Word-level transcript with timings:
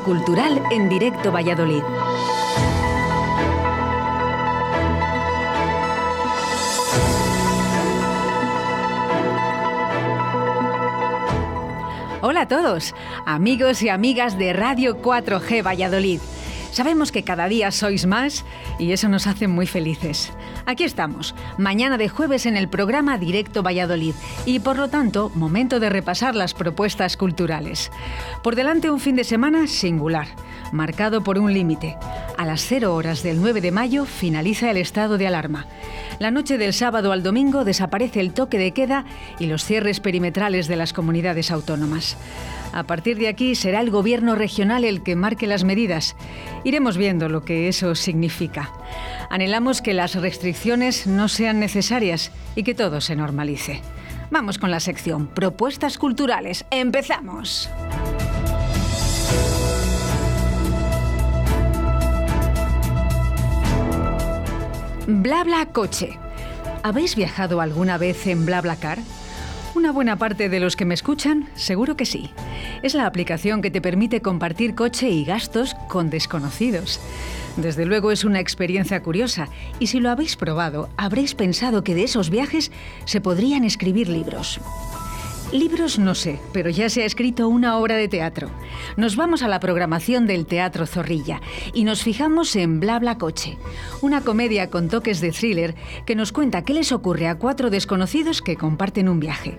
cultural 0.00 0.62
en 0.70 0.88
directo 0.88 1.30
Valladolid. 1.30 1.82
Hola 12.22 12.42
a 12.42 12.48
todos, 12.48 12.94
amigos 13.26 13.82
y 13.82 13.88
amigas 13.88 14.38
de 14.38 14.52
Radio 14.52 15.02
4G 15.02 15.64
Valladolid. 15.66 16.20
Sabemos 16.72 17.12
que 17.12 17.22
cada 17.22 17.48
día 17.48 17.70
sois 17.70 18.06
más 18.06 18.46
y 18.78 18.92
eso 18.92 19.10
nos 19.10 19.26
hace 19.26 19.46
muy 19.46 19.66
felices. 19.66 20.32
Aquí 20.64 20.84
estamos, 20.84 21.34
mañana 21.58 21.98
de 21.98 22.08
jueves 22.08 22.46
en 22.46 22.56
el 22.56 22.66
programa 22.66 23.18
Directo 23.18 23.62
Valladolid 23.62 24.14
y 24.46 24.60
por 24.60 24.78
lo 24.78 24.88
tanto 24.88 25.30
momento 25.34 25.80
de 25.80 25.90
repasar 25.90 26.34
las 26.34 26.54
propuestas 26.54 27.18
culturales. 27.18 27.92
Por 28.42 28.56
delante 28.56 28.90
un 28.90 29.00
fin 29.00 29.16
de 29.16 29.24
semana 29.24 29.66
singular, 29.66 30.28
marcado 30.72 31.22
por 31.22 31.38
un 31.38 31.52
límite. 31.52 31.96
A 32.36 32.44
las 32.44 32.62
0 32.62 32.94
horas 32.94 33.22
del 33.22 33.40
9 33.40 33.60
de 33.60 33.70
mayo 33.70 34.04
finaliza 34.04 34.70
el 34.70 34.78
estado 34.78 35.18
de 35.18 35.26
alarma. 35.26 35.66
La 36.18 36.30
noche 36.30 36.58
del 36.58 36.72
sábado 36.72 37.12
al 37.12 37.22
domingo 37.22 37.64
desaparece 37.64 38.20
el 38.20 38.32
toque 38.32 38.58
de 38.58 38.72
queda 38.72 39.04
y 39.38 39.46
los 39.46 39.64
cierres 39.64 40.00
perimetrales 40.00 40.66
de 40.68 40.76
las 40.76 40.92
comunidades 40.92 41.50
autónomas. 41.50 42.16
A 42.72 42.84
partir 42.84 43.18
de 43.18 43.28
aquí 43.28 43.54
será 43.54 43.80
el 43.80 43.90
gobierno 43.90 44.34
regional 44.34 44.84
el 44.84 45.02
que 45.02 45.14
marque 45.14 45.46
las 45.46 45.62
medidas. 45.62 46.16
Iremos 46.64 46.96
viendo 46.96 47.28
lo 47.28 47.44
que 47.44 47.68
eso 47.68 47.94
significa. 47.94 48.72
Anhelamos 49.30 49.82
que 49.82 49.94
las 49.94 50.14
restricciones 50.14 51.06
no 51.06 51.28
sean 51.28 51.60
necesarias 51.60 52.32
y 52.56 52.62
que 52.62 52.74
todo 52.74 53.00
se 53.00 53.14
normalice. 53.14 53.82
Vamos 54.30 54.56
con 54.56 54.70
la 54.70 54.80
sección 54.80 55.26
Propuestas 55.26 55.98
Culturales. 55.98 56.64
¡Empezamos! 56.70 57.68
Blabla 65.20 65.66
Coche. 65.66 66.18
¿Habéis 66.82 67.16
viajado 67.16 67.60
alguna 67.60 67.98
vez 67.98 68.26
en 68.26 68.46
BlaBlaCar? 68.46 68.98
Una 69.74 69.92
buena 69.92 70.16
parte 70.16 70.48
de 70.48 70.58
los 70.58 70.74
que 70.74 70.86
me 70.86 70.94
escuchan, 70.94 71.50
seguro 71.54 71.98
que 71.98 72.06
sí. 72.06 72.30
Es 72.82 72.94
la 72.94 73.04
aplicación 73.04 73.60
que 73.60 73.70
te 73.70 73.82
permite 73.82 74.22
compartir 74.22 74.74
coche 74.74 75.10
y 75.10 75.26
gastos 75.26 75.74
con 75.88 76.08
desconocidos. 76.08 76.98
Desde 77.58 77.84
luego 77.84 78.10
es 78.10 78.24
una 78.24 78.40
experiencia 78.40 79.02
curiosa 79.02 79.48
y 79.78 79.88
si 79.88 80.00
lo 80.00 80.08
habéis 80.08 80.36
probado, 80.36 80.88
habréis 80.96 81.34
pensado 81.34 81.84
que 81.84 81.94
de 81.94 82.04
esos 82.04 82.30
viajes 82.30 82.72
se 83.04 83.20
podrían 83.20 83.64
escribir 83.64 84.08
libros. 84.08 84.62
Libros 85.52 85.98
no 85.98 86.14
sé, 86.14 86.40
pero 86.54 86.70
ya 86.70 86.88
se 86.88 87.02
ha 87.02 87.04
escrito 87.04 87.46
una 87.46 87.76
obra 87.76 87.96
de 87.96 88.08
teatro. 88.08 88.48
Nos 88.96 89.16
vamos 89.16 89.42
a 89.42 89.48
la 89.48 89.60
programación 89.60 90.26
del 90.26 90.46
Teatro 90.46 90.86
Zorrilla 90.86 91.42
y 91.74 91.84
nos 91.84 92.02
fijamos 92.02 92.56
en 92.56 92.80
Bla 92.80 92.98
Bla 92.98 93.18
Coche, 93.18 93.58
una 94.00 94.22
comedia 94.22 94.70
con 94.70 94.88
toques 94.88 95.20
de 95.20 95.30
thriller 95.30 95.74
que 96.06 96.16
nos 96.16 96.32
cuenta 96.32 96.64
qué 96.64 96.72
les 96.72 96.90
ocurre 96.90 97.28
a 97.28 97.34
cuatro 97.34 97.68
desconocidos 97.68 98.40
que 98.40 98.56
comparten 98.56 99.10
un 99.10 99.20
viaje. 99.20 99.58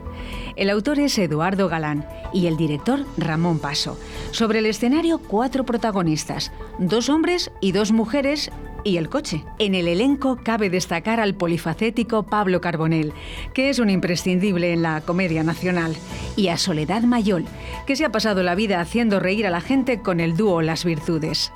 El 0.55 0.71
autor 0.71 0.97
es 0.97 1.15
Eduardo 1.19 1.69
Galán 1.69 2.07
y 2.33 2.47
el 2.47 2.57
director 2.57 3.05
Ramón 3.15 3.59
Paso. 3.59 3.99
Sobre 4.31 4.59
el 4.59 4.65
escenario, 4.65 5.19
cuatro 5.19 5.63
protagonistas, 5.63 6.51
dos 6.79 7.07
hombres 7.09 7.51
y 7.61 7.71
dos 7.71 7.91
mujeres 7.91 8.51
y 8.83 8.97
el 8.97 9.09
coche. 9.09 9.43
En 9.59 9.75
el 9.75 9.87
elenco 9.87 10.39
cabe 10.43 10.69
destacar 10.69 11.19
al 11.19 11.35
polifacético 11.35 12.23
Pablo 12.23 12.61
Carbonell, 12.61 13.13
que 13.53 13.69
es 13.69 13.79
un 13.79 13.89
imprescindible 13.89 14.73
en 14.73 14.81
la 14.81 15.01
comedia 15.01 15.43
nacional, 15.43 15.95
y 16.35 16.49
a 16.49 16.57
Soledad 16.57 17.03
Mayol, 17.03 17.45
que 17.85 17.95
se 17.95 18.05
ha 18.05 18.11
pasado 18.11 18.43
la 18.43 18.55
vida 18.55 18.79
haciendo 18.79 19.19
reír 19.19 19.47
a 19.47 19.49
la 19.49 19.61
gente 19.61 19.99
con 19.99 20.19
el 20.19 20.35
dúo 20.35 20.61
Las 20.61 20.85
Virtudes. 20.85 21.51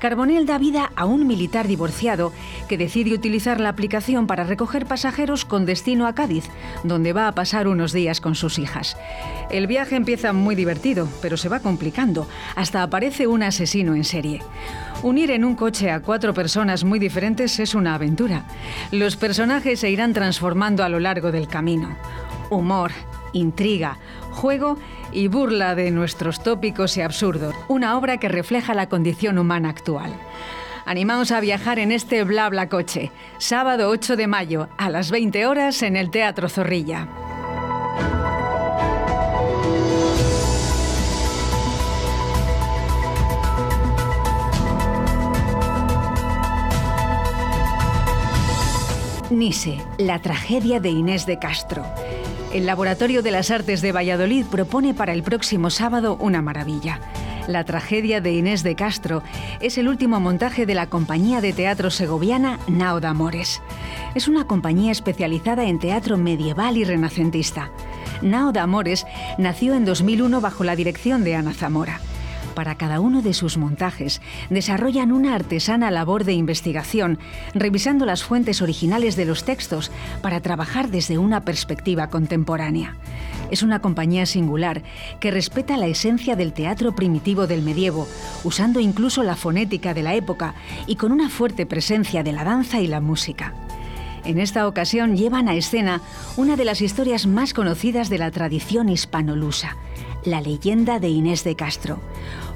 Carbonell 0.00 0.46
da 0.46 0.58
vida 0.58 0.92
a 0.94 1.06
un 1.06 1.26
militar 1.26 1.66
divorciado 1.66 2.32
que 2.68 2.78
decide 2.78 3.14
utilizar 3.14 3.60
la 3.60 3.68
aplicación 3.68 4.26
para 4.26 4.44
recoger 4.44 4.86
pasajeros 4.86 5.44
con 5.44 5.66
destino 5.66 6.06
a 6.06 6.14
Cádiz, 6.14 6.44
donde 6.84 7.12
va 7.12 7.26
a 7.26 7.34
pasar 7.34 7.66
unos 7.66 7.92
días 7.92 8.20
con 8.20 8.34
sus 8.34 8.58
hijas. 8.58 8.96
El 9.50 9.66
viaje 9.66 9.96
empieza 9.96 10.32
muy 10.32 10.54
divertido, 10.54 11.08
pero 11.20 11.36
se 11.36 11.48
va 11.48 11.60
complicando, 11.60 12.28
hasta 12.54 12.82
aparece 12.82 13.26
un 13.26 13.42
asesino 13.42 13.94
en 13.94 14.04
serie. 14.04 14.42
Unir 15.02 15.30
en 15.30 15.44
un 15.44 15.54
coche 15.54 15.90
a 15.90 16.00
cuatro 16.00 16.34
personas 16.34 16.84
muy 16.84 16.98
diferentes 16.98 17.58
es 17.58 17.74
una 17.74 17.94
aventura. 17.94 18.44
Los 18.90 19.16
personajes 19.16 19.80
se 19.80 19.90
irán 19.90 20.12
transformando 20.12 20.84
a 20.84 20.88
lo 20.88 21.00
largo 21.00 21.32
del 21.32 21.48
camino. 21.48 21.96
Humor, 22.50 22.92
intriga, 23.32 23.98
juego 24.30 24.78
y 25.12 25.28
burla 25.28 25.74
de 25.74 25.90
nuestros 25.90 26.42
tópicos 26.42 26.96
y 26.96 27.02
absurdos. 27.02 27.54
Una 27.68 27.96
obra 27.96 28.18
que 28.18 28.28
refleja 28.28 28.74
la 28.74 28.88
condición 28.88 29.38
humana 29.38 29.70
actual. 29.70 30.12
Animamos 30.84 31.32
a 31.32 31.40
viajar 31.40 31.78
en 31.78 31.92
este 31.92 32.24
Bla 32.24 32.48
Bla 32.48 32.68
Coche, 32.68 33.12
sábado 33.38 33.90
8 33.90 34.16
de 34.16 34.26
mayo 34.26 34.68
a 34.78 34.88
las 34.88 35.10
20 35.10 35.46
horas 35.46 35.82
en 35.82 35.96
el 35.96 36.10
Teatro 36.10 36.48
Zorrilla. 36.48 37.27
Nise, 49.30 49.78
la 49.98 50.20
tragedia 50.20 50.80
de 50.80 50.88
Inés 50.88 51.26
de 51.26 51.38
Castro. 51.38 51.84
El 52.54 52.64
Laboratorio 52.64 53.22
de 53.22 53.30
las 53.30 53.50
Artes 53.50 53.82
de 53.82 53.92
Valladolid 53.92 54.46
propone 54.46 54.94
para 54.94 55.12
el 55.12 55.22
próximo 55.22 55.68
sábado 55.68 56.16
una 56.18 56.40
maravilla. 56.40 56.98
La 57.46 57.64
tragedia 57.64 58.22
de 58.22 58.32
Inés 58.32 58.62
de 58.62 58.74
Castro 58.74 59.22
es 59.60 59.76
el 59.76 59.88
último 59.88 60.18
montaje 60.18 60.64
de 60.64 60.74
la 60.74 60.88
compañía 60.88 61.42
de 61.42 61.52
teatro 61.52 61.90
segoviana 61.90 62.58
Nao 62.68 63.00
de 63.00 63.08
Amores. 63.08 63.60
Es 64.14 64.28
una 64.28 64.46
compañía 64.46 64.92
especializada 64.92 65.64
en 65.64 65.78
teatro 65.78 66.16
medieval 66.16 66.78
y 66.78 66.84
renacentista. 66.84 67.70
Nao 68.22 68.52
de 68.52 68.60
Amores 68.60 69.06
nació 69.36 69.74
en 69.74 69.84
2001 69.84 70.40
bajo 70.40 70.64
la 70.64 70.74
dirección 70.74 71.22
de 71.22 71.36
Ana 71.36 71.52
Zamora 71.52 72.00
para 72.58 72.74
cada 72.74 72.98
uno 72.98 73.22
de 73.22 73.34
sus 73.34 73.56
montajes, 73.56 74.20
desarrollan 74.50 75.12
una 75.12 75.36
artesana 75.36 75.92
labor 75.92 76.24
de 76.24 76.32
investigación, 76.32 77.20
revisando 77.54 78.04
las 78.04 78.24
fuentes 78.24 78.62
originales 78.62 79.14
de 79.14 79.26
los 79.26 79.44
textos 79.44 79.92
para 80.22 80.40
trabajar 80.40 80.90
desde 80.90 81.18
una 81.18 81.44
perspectiva 81.44 82.10
contemporánea. 82.10 82.96
Es 83.52 83.62
una 83.62 83.80
compañía 83.80 84.26
singular 84.26 84.82
que 85.20 85.30
respeta 85.30 85.76
la 85.76 85.86
esencia 85.86 86.34
del 86.34 86.52
teatro 86.52 86.96
primitivo 86.96 87.46
del 87.46 87.62
medievo, 87.62 88.08
usando 88.42 88.80
incluso 88.80 89.22
la 89.22 89.36
fonética 89.36 89.94
de 89.94 90.02
la 90.02 90.16
época 90.16 90.56
y 90.88 90.96
con 90.96 91.12
una 91.12 91.30
fuerte 91.30 91.64
presencia 91.64 92.24
de 92.24 92.32
la 92.32 92.42
danza 92.42 92.80
y 92.80 92.88
la 92.88 93.00
música. 93.00 93.54
En 94.24 94.40
esta 94.40 94.66
ocasión 94.66 95.16
llevan 95.16 95.48
a 95.48 95.54
escena 95.54 96.00
una 96.36 96.56
de 96.56 96.64
las 96.64 96.80
historias 96.80 97.28
más 97.28 97.54
conocidas 97.54 98.10
de 98.10 98.18
la 98.18 98.32
tradición 98.32 98.88
hispanolusa, 98.88 99.76
la 100.30 100.40
leyenda 100.40 100.98
de 100.98 101.08
Inés 101.08 101.44
de 101.44 101.56
Castro. 101.56 101.98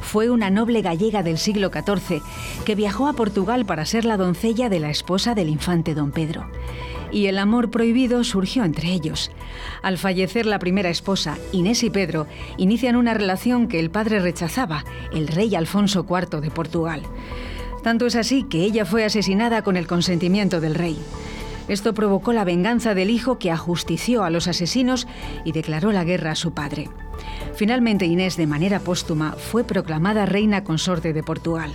Fue 0.00 0.30
una 0.30 0.50
noble 0.50 0.82
gallega 0.82 1.22
del 1.22 1.38
siglo 1.38 1.70
XIV 1.70 2.22
que 2.64 2.74
viajó 2.74 3.06
a 3.06 3.12
Portugal 3.12 3.64
para 3.64 3.86
ser 3.86 4.04
la 4.04 4.16
doncella 4.16 4.68
de 4.68 4.80
la 4.80 4.90
esposa 4.90 5.34
del 5.34 5.48
infante 5.48 5.94
don 5.94 6.10
Pedro. 6.10 6.46
Y 7.10 7.26
el 7.26 7.38
amor 7.38 7.70
prohibido 7.70 8.24
surgió 8.24 8.64
entre 8.64 8.92
ellos. 8.92 9.30
Al 9.82 9.98
fallecer 9.98 10.46
la 10.46 10.58
primera 10.58 10.90
esposa, 10.90 11.38
Inés 11.52 11.82
y 11.82 11.90
Pedro 11.90 12.26
inician 12.56 12.96
una 12.96 13.14
relación 13.14 13.68
que 13.68 13.80
el 13.80 13.90
padre 13.90 14.18
rechazaba, 14.20 14.84
el 15.12 15.28
rey 15.28 15.54
Alfonso 15.54 16.06
IV 16.08 16.40
de 16.40 16.50
Portugal. 16.50 17.02
Tanto 17.82 18.06
es 18.06 18.16
así 18.16 18.44
que 18.44 18.62
ella 18.62 18.84
fue 18.84 19.04
asesinada 19.04 19.62
con 19.62 19.76
el 19.76 19.86
consentimiento 19.86 20.60
del 20.60 20.74
rey. 20.74 20.96
Esto 21.72 21.94
provocó 21.94 22.34
la 22.34 22.44
venganza 22.44 22.94
del 22.94 23.08
hijo 23.08 23.38
que 23.38 23.50
ajustició 23.50 24.24
a 24.24 24.28
los 24.28 24.46
asesinos 24.46 25.06
y 25.42 25.52
declaró 25.52 25.90
la 25.90 26.04
guerra 26.04 26.32
a 26.32 26.34
su 26.34 26.52
padre. 26.52 26.90
Finalmente 27.54 28.04
Inés, 28.04 28.36
de 28.36 28.46
manera 28.46 28.80
póstuma, 28.80 29.32
fue 29.32 29.64
proclamada 29.64 30.26
reina 30.26 30.64
consorte 30.64 31.14
de 31.14 31.22
Portugal. 31.22 31.72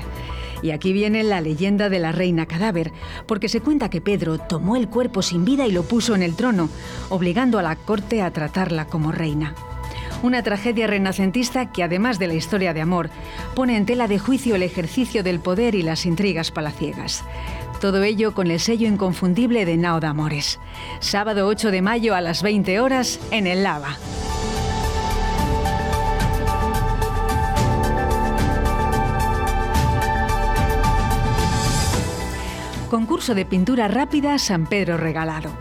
Y 0.62 0.70
aquí 0.70 0.94
viene 0.94 1.24
la 1.24 1.42
leyenda 1.42 1.90
de 1.90 1.98
la 1.98 2.12
reina 2.12 2.46
cadáver, 2.46 2.92
porque 3.26 3.50
se 3.50 3.62
cuenta 3.62 3.90
que 3.90 4.00
Pedro 4.00 4.38
tomó 4.38 4.76
el 4.76 4.88
cuerpo 4.88 5.24
sin 5.24 5.46
vida 5.46 5.66
y 5.66 5.72
lo 5.72 5.82
puso 5.82 6.14
en 6.14 6.22
el 6.22 6.36
trono, 6.36 6.70
obligando 7.10 7.58
a 7.58 7.64
la 7.64 7.76
corte 7.76 8.22
a 8.22 8.30
tratarla 8.30 8.86
como 8.86 9.12
reina. 9.12 9.56
Una 10.24 10.42
tragedia 10.42 10.88
renacentista 10.88 11.72
que, 11.72 11.84
además 11.84 12.18
de 12.18 12.28
la 12.28 12.34
historia 12.34 12.74
de 12.74 12.82
amor, 12.82 13.10
pone 13.56 13.78
en 13.78 13.86
tela 13.86 14.08
de 14.08 14.18
juicio 14.18 14.56
el 14.56 14.64
ejercicio 14.64 15.24
del 15.24 15.40
poder 15.40 15.76
y 15.76 15.84
las 15.84 16.06
intrigas 16.06 16.52
palaciegas. 16.52 17.24
Todo 17.80 18.02
ello 18.02 18.34
con 18.34 18.50
el 18.50 18.60
sello 18.60 18.88
inconfundible 18.88 19.64
de 19.64 19.78
Nao 19.78 20.00
Amores. 20.04 20.60
Sábado 21.00 21.46
8 21.46 21.70
de 21.70 21.84
mayo 21.84 22.16
a 22.16 22.22
las 22.22 22.42
20 22.42 22.80
horas 22.80 23.20
en 23.30 23.46
el 23.46 23.62
Lava. 23.62 23.98
Concurso 32.90 33.36
de 33.36 33.46
pintura 33.46 33.88
rápida 33.88 34.40
San 34.40 34.66
Pedro 34.66 34.98
Regalado. 34.98 35.52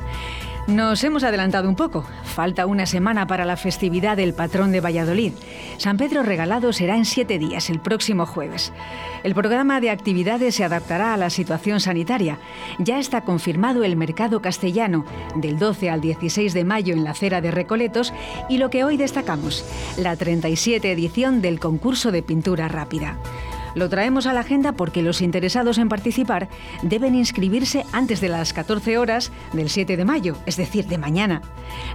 Nos 0.68 1.04
hemos 1.04 1.22
adelantado 1.22 1.68
un 1.68 1.76
poco. 1.76 2.06
Falta 2.36 2.66
una 2.66 2.84
semana 2.84 3.26
para 3.26 3.46
la 3.46 3.56
festividad 3.56 4.18
del 4.18 4.34
patrón 4.34 4.70
de 4.70 4.82
Valladolid. 4.82 5.32
San 5.78 5.96
Pedro 5.96 6.22
Regalado 6.22 6.70
será 6.74 6.98
en 6.98 7.06
siete 7.06 7.38
días, 7.38 7.70
el 7.70 7.80
próximo 7.80 8.26
jueves. 8.26 8.74
El 9.22 9.34
programa 9.34 9.80
de 9.80 9.88
actividades 9.88 10.54
se 10.54 10.62
adaptará 10.62 11.14
a 11.14 11.16
la 11.16 11.30
situación 11.30 11.80
sanitaria. 11.80 12.38
Ya 12.78 12.98
está 12.98 13.22
confirmado 13.22 13.84
el 13.84 13.96
mercado 13.96 14.42
castellano 14.42 15.06
del 15.34 15.58
12 15.58 15.88
al 15.88 16.02
16 16.02 16.52
de 16.52 16.64
mayo 16.64 16.92
en 16.92 17.04
la 17.04 17.12
acera 17.12 17.40
de 17.40 17.50
Recoletos 17.50 18.12
y 18.50 18.58
lo 18.58 18.68
que 18.68 18.84
hoy 18.84 18.98
destacamos, 18.98 19.64
la 19.96 20.14
37 20.14 20.92
edición 20.92 21.40
del 21.40 21.58
concurso 21.58 22.12
de 22.12 22.22
pintura 22.22 22.68
rápida. 22.68 23.16
Lo 23.76 23.90
traemos 23.90 24.24
a 24.26 24.32
la 24.32 24.40
agenda 24.40 24.72
porque 24.72 25.02
los 25.02 25.20
interesados 25.20 25.76
en 25.76 25.90
participar 25.90 26.48
deben 26.80 27.14
inscribirse 27.14 27.84
antes 27.92 28.22
de 28.22 28.30
las 28.30 28.54
14 28.54 28.96
horas 28.96 29.30
del 29.52 29.68
7 29.68 29.98
de 29.98 30.04
mayo, 30.06 30.34
es 30.46 30.56
decir, 30.56 30.86
de 30.86 30.96
mañana. 30.96 31.42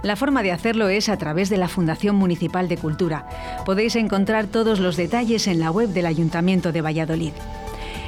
La 0.04 0.14
forma 0.14 0.44
de 0.44 0.52
hacerlo 0.52 0.88
es 0.88 1.08
a 1.08 1.18
través 1.18 1.50
de 1.50 1.56
la 1.56 1.66
Fundación 1.66 2.14
Municipal 2.14 2.68
de 2.68 2.76
Cultura. 2.76 3.26
Podéis 3.66 3.96
encontrar 3.96 4.46
todos 4.46 4.78
los 4.78 4.96
detalles 4.96 5.48
en 5.48 5.58
la 5.58 5.72
web 5.72 5.88
del 5.88 6.06
Ayuntamiento 6.06 6.70
de 6.70 6.82
Valladolid. 6.82 7.32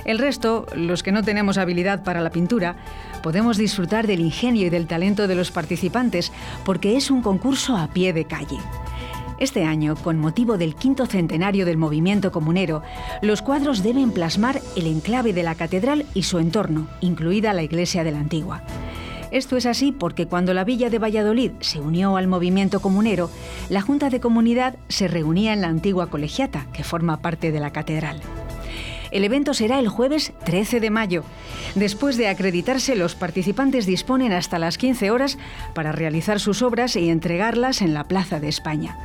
El 0.04 0.18
resto, 0.18 0.66
los 0.76 1.02
que 1.02 1.10
no 1.10 1.24
tenemos 1.24 1.58
habilidad 1.58 2.04
para 2.04 2.20
la 2.20 2.30
pintura, 2.30 2.76
podemos 3.24 3.56
disfrutar 3.56 4.06
del 4.06 4.20
ingenio 4.20 4.66
y 4.66 4.70
del 4.70 4.86
talento 4.86 5.26
de 5.26 5.34
los 5.34 5.50
participantes 5.50 6.30
porque 6.64 6.96
es 6.96 7.10
un 7.10 7.22
concurso 7.22 7.76
a 7.76 7.88
pie 7.88 8.12
de 8.12 8.26
calle. 8.26 8.58
Este 9.44 9.66
año, 9.66 9.94
con 9.94 10.18
motivo 10.18 10.56
del 10.56 10.74
quinto 10.74 11.04
centenario 11.04 11.66
del 11.66 11.76
movimiento 11.76 12.32
comunero, 12.32 12.82
los 13.20 13.42
cuadros 13.42 13.82
deben 13.82 14.10
plasmar 14.10 14.62
el 14.74 14.86
enclave 14.86 15.34
de 15.34 15.42
la 15.42 15.54
catedral 15.54 16.06
y 16.14 16.22
su 16.22 16.38
entorno, 16.38 16.86
incluida 17.02 17.52
la 17.52 17.62
iglesia 17.62 18.04
de 18.04 18.12
la 18.12 18.20
Antigua. 18.20 18.62
Esto 19.32 19.58
es 19.58 19.66
así 19.66 19.92
porque 19.92 20.24
cuando 20.24 20.54
la 20.54 20.64
villa 20.64 20.88
de 20.88 20.98
Valladolid 20.98 21.50
se 21.60 21.78
unió 21.78 22.16
al 22.16 22.26
movimiento 22.26 22.80
comunero, 22.80 23.28
la 23.68 23.82
Junta 23.82 24.08
de 24.08 24.18
Comunidad 24.18 24.76
se 24.88 25.08
reunía 25.08 25.52
en 25.52 25.60
la 25.60 25.68
antigua 25.68 26.06
colegiata, 26.06 26.66
que 26.72 26.82
forma 26.82 27.18
parte 27.18 27.52
de 27.52 27.60
la 27.60 27.70
catedral. 27.70 28.22
El 29.14 29.22
evento 29.22 29.54
será 29.54 29.78
el 29.78 29.86
jueves 29.86 30.32
13 30.44 30.80
de 30.80 30.90
mayo. 30.90 31.22
Después 31.76 32.16
de 32.16 32.26
acreditarse, 32.26 32.96
los 32.96 33.14
participantes 33.14 33.86
disponen 33.86 34.32
hasta 34.32 34.58
las 34.58 34.76
15 34.76 35.12
horas 35.12 35.38
para 35.72 35.92
realizar 35.92 36.40
sus 36.40 36.62
obras 36.62 36.96
y 36.96 37.08
entregarlas 37.08 37.80
en 37.80 37.94
la 37.94 38.08
Plaza 38.08 38.40
de 38.40 38.48
España. 38.48 38.98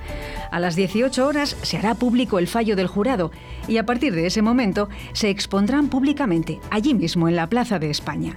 A 0.49 0.59
las 0.59 0.75
18 0.75 1.27
horas 1.27 1.55
se 1.61 1.77
hará 1.77 1.93
público 1.93 2.39
el 2.39 2.47
fallo 2.47 2.75
del 2.75 2.87
jurado 2.87 3.31
y 3.67 3.77
a 3.77 3.85
partir 3.85 4.15
de 4.15 4.25
ese 4.25 4.41
momento 4.41 4.89
se 5.13 5.29
expondrán 5.29 5.89
públicamente 5.89 6.59
allí 6.71 6.95
mismo 6.95 7.29
en 7.29 7.35
la 7.35 7.45
Plaza 7.47 7.77
de 7.77 7.91
España. 7.91 8.35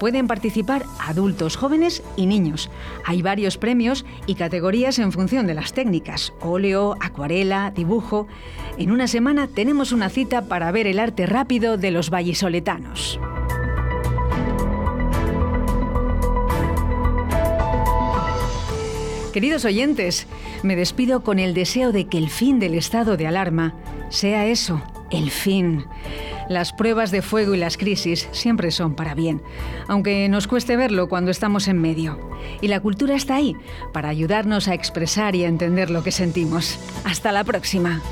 Pueden 0.00 0.26
participar 0.26 0.84
adultos, 0.98 1.56
jóvenes 1.56 2.02
y 2.16 2.26
niños. 2.26 2.70
Hay 3.04 3.22
varios 3.22 3.56
premios 3.56 4.04
y 4.26 4.34
categorías 4.34 4.98
en 4.98 5.12
función 5.12 5.46
de 5.46 5.54
las 5.54 5.72
técnicas, 5.72 6.32
óleo, 6.40 6.96
acuarela, 7.00 7.70
dibujo. 7.70 8.26
En 8.76 8.90
una 8.90 9.06
semana 9.06 9.46
tenemos 9.46 9.92
una 9.92 10.08
cita 10.08 10.46
para 10.46 10.72
ver 10.72 10.88
el 10.88 10.98
rápido 11.26 11.76
de 11.76 11.90
los 11.90 12.10
vallisoletanos. 12.10 13.20
Queridos 19.32 19.64
oyentes, 19.64 20.28
me 20.62 20.76
despido 20.76 21.24
con 21.24 21.40
el 21.40 21.54
deseo 21.54 21.90
de 21.90 22.06
que 22.06 22.18
el 22.18 22.30
fin 22.30 22.60
del 22.60 22.74
estado 22.74 23.16
de 23.16 23.26
alarma 23.26 23.74
sea 24.08 24.46
eso, 24.46 24.80
el 25.10 25.30
fin. 25.30 25.84
Las 26.48 26.72
pruebas 26.72 27.10
de 27.10 27.20
fuego 27.20 27.52
y 27.54 27.58
las 27.58 27.76
crisis 27.76 28.28
siempre 28.30 28.70
son 28.70 28.94
para 28.94 29.14
bien, 29.14 29.42
aunque 29.88 30.28
nos 30.28 30.46
cueste 30.46 30.76
verlo 30.76 31.08
cuando 31.08 31.32
estamos 31.32 31.66
en 31.66 31.80
medio. 31.80 32.30
Y 32.60 32.68
la 32.68 32.78
cultura 32.78 33.16
está 33.16 33.34
ahí 33.34 33.56
para 33.92 34.08
ayudarnos 34.08 34.68
a 34.68 34.74
expresar 34.74 35.34
y 35.34 35.44
a 35.44 35.48
entender 35.48 35.90
lo 35.90 36.04
que 36.04 36.12
sentimos. 36.12 36.78
Hasta 37.04 37.32
la 37.32 37.42
próxima. 37.42 38.02